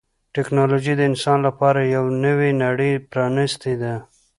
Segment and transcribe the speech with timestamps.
[0.35, 3.93] ټکنالوجي د انسان لپاره یوه نوې نړۍ پرانستې ده.